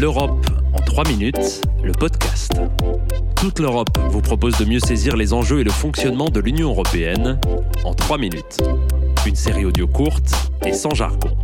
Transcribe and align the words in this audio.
L'Europe 0.00 0.46
en 0.72 0.80
3 0.80 1.06
minutes, 1.08 1.60
le 1.84 1.92
podcast. 1.92 2.52
Toute 3.36 3.58
l'Europe 3.58 3.98
vous 4.08 4.22
propose 4.22 4.56
de 4.56 4.64
mieux 4.64 4.80
saisir 4.80 5.16
les 5.16 5.34
enjeux 5.34 5.60
et 5.60 5.64
le 5.64 5.70
fonctionnement 5.70 6.30
de 6.30 6.40
l'Union 6.40 6.70
européenne 6.70 7.38
en 7.84 7.92
3 7.92 8.16
minutes. 8.16 8.56
Une 9.26 9.36
série 9.36 9.66
audio 9.66 9.86
courte 9.86 10.32
et 10.64 10.72
sans 10.72 10.94
jargon. 10.94 11.36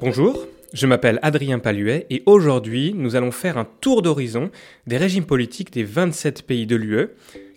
Bonjour, 0.00 0.46
je 0.72 0.86
m'appelle 0.86 1.18
Adrien 1.20 1.58
Paluet 1.58 2.06
et 2.08 2.22
aujourd'hui 2.24 2.94
nous 2.96 3.16
allons 3.16 3.32
faire 3.32 3.58
un 3.58 3.66
tour 3.82 4.00
d'horizon 4.00 4.50
des 4.86 4.96
régimes 4.96 5.26
politiques 5.26 5.72
des 5.72 5.84
27 5.84 6.46
pays 6.46 6.66
de 6.66 6.76
l'UE. 6.76 7.08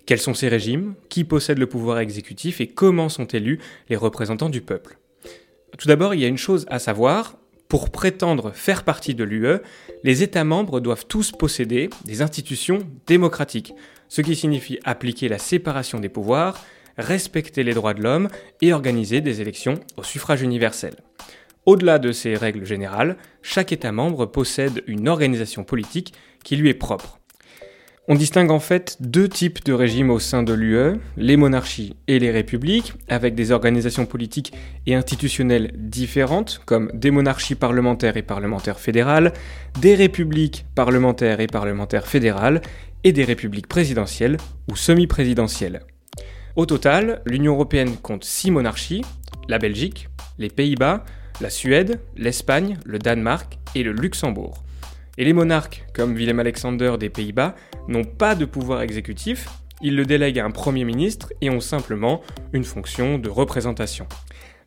Quels 0.05 0.19
sont 0.19 0.33
ces 0.33 0.49
régimes? 0.49 0.93
Qui 1.07 1.23
possède 1.23 1.57
le 1.57 1.67
pouvoir 1.67 1.99
exécutif? 1.99 2.59
Et 2.59 2.67
comment 2.67 3.07
sont 3.07 3.25
élus 3.25 3.59
les 3.89 3.95
représentants 3.95 4.49
du 4.49 4.59
peuple? 4.61 4.97
Tout 5.77 5.87
d'abord, 5.87 6.13
il 6.13 6.19
y 6.19 6.25
a 6.25 6.29
une 6.29 6.37
chose 6.37 6.65
à 6.69 6.79
savoir, 6.79 7.37
pour 7.67 7.89
prétendre 7.89 8.51
faire 8.53 8.83
partie 8.83 9.15
de 9.15 9.23
l'UE, 9.23 9.59
les 10.03 10.23
États 10.23 10.43
membres 10.43 10.79
doivent 10.79 11.05
tous 11.05 11.31
posséder 11.31 11.89
des 12.05 12.21
institutions 12.21 12.79
démocratiques, 13.05 13.73
ce 14.09 14.21
qui 14.21 14.35
signifie 14.35 14.79
appliquer 14.85 15.27
la 15.27 15.37
séparation 15.37 15.99
des 15.99 16.09
pouvoirs, 16.09 16.63
respecter 16.97 17.63
les 17.63 17.73
droits 17.73 17.93
de 17.93 18.01
l'homme 18.01 18.29
et 18.61 18.73
organiser 18.73 19.21
des 19.21 19.41
élections 19.41 19.79
au 19.97 20.03
suffrage 20.03 20.41
universel. 20.41 20.95
Au-delà 21.65 21.99
de 21.99 22.13
ces 22.13 22.35
règles 22.35 22.65
générales, 22.65 23.17
chaque 23.41 23.73
État 23.73 23.91
membre 23.91 24.25
possède 24.25 24.83
une 24.87 25.09
organisation 25.09 25.65
politique 25.65 26.13
qui 26.43 26.55
lui 26.55 26.69
est 26.69 26.73
propre. 26.73 27.19
On 28.09 28.15
distingue 28.15 28.51
en 28.51 28.61
fait 28.61 28.95
deux 29.01 29.27
types 29.27 29.65
de 29.65 29.73
régimes 29.73 30.11
au 30.11 30.19
sein 30.19 30.41
de 30.41 30.53
l'UE, 30.53 30.97
les 31.17 31.35
monarchies 31.35 31.93
et 32.07 32.19
les 32.19 32.31
républiques, 32.31 32.93
avec 33.09 33.35
des 33.35 33.51
organisations 33.51 34.05
politiques 34.05 34.53
et 34.85 34.95
institutionnelles 34.95 35.73
différentes, 35.75 36.61
comme 36.65 36.89
des 36.93 37.11
monarchies 37.11 37.55
parlementaires 37.55 38.15
et 38.15 38.21
parlementaires 38.21 38.79
fédérales, 38.79 39.33
des 39.81 39.93
républiques 39.93 40.65
parlementaires 40.73 41.41
et 41.41 41.47
parlementaires 41.47 42.07
fédérales, 42.07 42.61
et 43.03 43.11
des 43.11 43.25
républiques 43.25 43.67
présidentielles 43.67 44.37
ou 44.71 44.77
semi-présidentielles. 44.77 45.81
Au 46.55 46.65
total, 46.65 47.21
l'Union 47.25 47.55
européenne 47.55 47.97
compte 47.97 48.23
six 48.23 48.51
monarchies, 48.51 49.01
la 49.49 49.59
Belgique, 49.59 50.07
les 50.39 50.49
Pays-Bas, 50.49 51.03
la 51.41 51.49
Suède, 51.49 51.99
l'Espagne, 52.15 52.77
le 52.85 52.99
Danemark 52.99 53.59
et 53.75 53.83
le 53.83 53.91
Luxembourg. 53.91 54.63
Et 55.19 55.25
les 55.25 55.33
monarques, 55.33 55.83
comme 55.95 56.15
Willem-Alexander 56.15 56.93
des 56.99 57.09
Pays-Bas, 57.09 57.55
n'ont 57.87 58.03
pas 58.03 58.35
de 58.35 58.45
pouvoir 58.45 58.81
exécutif, 58.81 59.47
ils 59.81 59.95
le 59.95 60.05
délèguent 60.05 60.39
à 60.39 60.45
un 60.45 60.51
Premier 60.51 60.83
ministre 60.83 61.33
et 61.41 61.49
ont 61.49 61.59
simplement 61.59 62.21
une 62.53 62.63
fonction 62.63 63.17
de 63.17 63.29
représentation. 63.29 64.07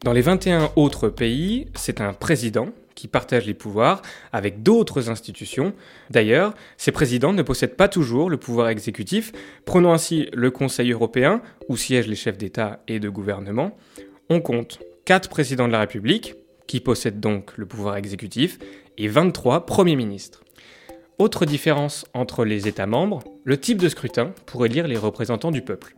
Dans 0.04 0.12
les 0.12 0.22
21 0.22 0.72
autres 0.74 1.08
pays, 1.08 1.66
c'est 1.74 2.00
un 2.00 2.12
président 2.12 2.70
qui 2.96 3.06
partage 3.06 3.46
les 3.46 3.54
pouvoirs 3.54 4.02
avec 4.32 4.62
d'autres 4.62 5.08
institutions. 5.08 5.72
D'ailleurs, 6.10 6.54
ces 6.76 6.90
présidents 6.90 7.32
ne 7.32 7.42
possèdent 7.42 7.76
pas 7.76 7.88
toujours 7.88 8.28
le 8.28 8.36
pouvoir 8.36 8.68
exécutif. 8.70 9.32
Prenons 9.64 9.92
ainsi 9.92 10.28
le 10.32 10.50
Conseil 10.50 10.90
européen, 10.90 11.42
où 11.68 11.76
siègent 11.76 12.08
les 12.08 12.16
chefs 12.16 12.38
d'État 12.38 12.82
et 12.88 12.98
de 12.98 13.08
gouvernement. 13.08 13.76
On 14.28 14.40
compte 14.40 14.80
4 15.04 15.28
présidents 15.28 15.66
de 15.68 15.72
la 15.72 15.80
République, 15.80 16.34
qui 16.70 16.78
possèdent 16.78 17.18
donc 17.18 17.58
le 17.58 17.66
pouvoir 17.66 17.96
exécutif, 17.96 18.60
et 18.96 19.08
23 19.08 19.66
premiers 19.66 19.96
ministres. 19.96 20.44
Autre 21.18 21.44
différence 21.44 22.06
entre 22.14 22.44
les 22.44 22.68
États 22.68 22.86
membres, 22.86 23.24
le 23.42 23.58
type 23.58 23.78
de 23.78 23.88
scrutin 23.88 24.32
pour 24.46 24.64
élire 24.64 24.86
les 24.86 24.96
représentants 24.96 25.50
du 25.50 25.62
peuple. 25.62 25.96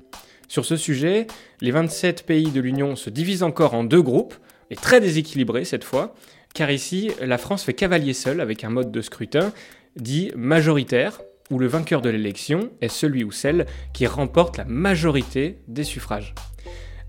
Sur 0.48 0.64
ce 0.64 0.78
sujet, 0.78 1.26
les 1.60 1.72
27 1.72 2.24
pays 2.24 2.50
de 2.50 2.60
l'Union 2.62 2.96
se 2.96 3.10
divisent 3.10 3.42
encore 3.42 3.74
en 3.74 3.84
deux 3.84 4.00
groupes, 4.00 4.34
et 4.70 4.76
très 4.76 4.98
déséquilibrés 4.98 5.66
cette 5.66 5.84
fois, 5.84 6.14
car 6.54 6.70
ici, 6.70 7.10
la 7.20 7.36
France 7.36 7.64
fait 7.64 7.74
cavalier 7.74 8.14
seul 8.14 8.40
avec 8.40 8.64
un 8.64 8.70
mode 8.70 8.90
de 8.90 9.02
scrutin 9.02 9.52
dit 9.96 10.32
majoritaire, 10.36 11.20
où 11.50 11.58
le 11.58 11.66
vainqueur 11.66 12.00
de 12.00 12.08
l'élection 12.08 12.70
est 12.80 12.88
celui 12.88 13.24
ou 13.24 13.30
celle 13.30 13.66
qui 13.92 14.06
remporte 14.06 14.56
la 14.56 14.64
majorité 14.64 15.58
des 15.68 15.84
suffrages. 15.84 16.32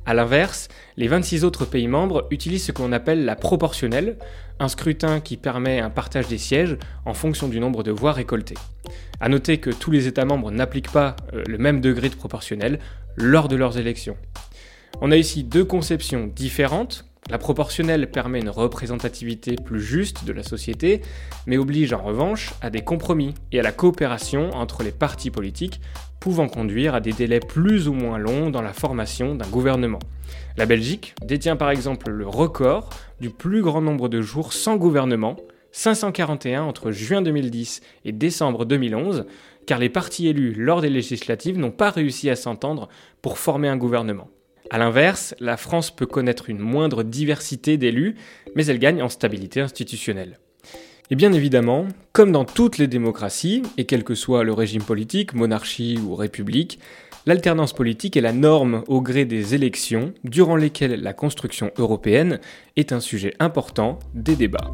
A 0.06 0.14
l'inverse, 0.14 0.68
les 0.98 1.08
26 1.08 1.46
autres 1.46 1.66
pays 1.66 1.88
membres 1.88 2.28
utilisent 2.30 2.66
ce 2.66 2.72
qu'on 2.74 2.92
appelle 2.92 3.24
la 3.24 3.38
proportionnelle, 3.38 4.18
un 4.60 4.68
scrutin 4.68 5.22
qui 5.22 5.38
permet 5.38 5.80
un 5.80 5.90
partage 5.90 6.28
des 6.28 6.38
sièges 6.38 6.78
en 7.06 7.14
fonction 7.14 7.48
du 7.48 7.60
nombre 7.60 7.84
de 7.84 7.92
voix 7.92 8.12
récoltées. 8.12 8.58
A 9.22 9.30
noter 9.30 9.60
que 9.60 9.70
tous 9.70 9.92
les 9.92 10.08
États 10.08 10.26
membres 10.26 10.52
n'appliquent 10.52 10.92
pas 10.92 11.16
euh, 11.34 11.44
le 11.48 11.58
même 11.58 11.80
degré 11.80 12.10
de 12.10 12.16
proportionnel 12.16 12.80
lors 13.16 13.48
de 13.48 13.56
leurs 13.56 13.78
élections. 13.78 14.18
On 15.02 15.12
a 15.12 15.18
ici 15.18 15.44
deux 15.44 15.66
conceptions 15.66 16.28
différentes. 16.28 17.06
La 17.30 17.38
proportionnelle 17.38 18.12
permet 18.12 18.42
une 18.42 18.50
représentativité 18.50 19.56
plus 19.56 19.82
juste 19.82 20.26
de 20.26 20.34
la 20.34 20.44
société, 20.44 21.02
mais 21.48 21.58
oblige 21.58 21.94
en 21.94 22.04
revanche 22.04 22.54
à 22.62 22.70
des 22.70 22.82
compromis 22.82 23.34
et 23.52 23.60
à 23.60 23.64
la 23.64 23.72
coopération 23.72 24.52
entre 24.52 24.84
les 24.84 24.92
partis 24.92 25.32
politiques 25.32 25.80
pouvant 26.24 26.48
conduire 26.48 26.96
à 26.96 27.02
des 27.02 27.12
délais 27.12 27.42
plus 27.42 27.90
ou 27.90 27.94
moins 27.94 28.18
longs 28.18 28.50
dans 28.50 28.62
la 28.62 28.72
formation 28.72 29.36
d'un 29.36 29.48
gouvernement. 29.48 30.00
La 30.56 30.66
Belgique 30.66 31.16
détient 31.26 31.58
par 31.58 31.70
exemple 31.70 32.10
le 32.12 32.26
record 32.26 32.90
du 33.20 33.30
plus 33.30 33.62
grand 33.62 33.82
nombre 33.82 34.08
de 34.08 34.22
jours 34.22 34.54
sans 34.54 34.78
gouvernement, 34.78 35.36
541 35.74 36.64
entre 36.64 36.92
juin 36.92 37.22
2010 37.22 37.82
et 38.06 38.14
décembre 38.14 38.64
2011, 38.64 39.26
car 39.66 39.80
les 39.80 39.90
partis 39.90 40.28
élus 40.28 40.54
lors 40.54 40.80
des 40.80 40.90
législatives 40.90 41.58
n'ont 41.58 41.72
pas 41.72 41.90
réussi 41.90 42.30
à 42.30 42.38
s'entendre 42.38 42.88
pour 43.22 43.38
former 43.38 43.68
un 43.68 43.78
gouvernement. 43.78 44.30
A 44.70 44.78
l'inverse, 44.78 45.36
la 45.40 45.58
France 45.58 45.92
peut 45.92 46.06
connaître 46.06 46.50
une 46.50 46.60
moindre 46.60 47.04
diversité 47.04 47.78
d'élus, 47.78 48.16
mais 48.56 48.66
elle 48.66 48.80
gagne 48.80 49.02
en 49.02 49.10
stabilité 49.10 49.62
institutionnelle. 49.62 50.40
Et 51.12 51.16
bien 51.16 51.34
évidemment, 51.34 51.88
comme 52.14 52.32
dans 52.32 52.46
toutes 52.46 52.78
les 52.78 52.88
démocraties, 52.88 53.62
et 53.78 53.86
quel 53.86 54.04
que 54.04 54.16
soit 54.16 54.44
le 54.44 54.54
régime 54.54 54.84
politique, 54.84 55.34
monarchie 55.34 56.00
ou 56.04 56.16
république, 56.16 56.80
l'alternance 57.26 57.74
politique 57.74 58.18
est 58.18 58.22
la 58.22 58.34
norme 58.34 58.84
au 58.88 59.02
gré 59.02 59.26
des 59.26 59.54
élections, 59.54 60.14
durant 60.24 60.56
lesquelles 60.56 61.02
la 61.02 61.14
construction 61.14 61.72
européenne 61.78 62.40
est 62.78 62.94
un 62.94 63.00
sujet 63.00 63.34
important 63.40 64.00
des 64.14 64.36
débats. 64.36 64.74